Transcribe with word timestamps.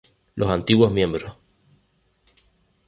Los 0.33 0.49
antiguos 0.49 0.91
miembros 0.91 1.31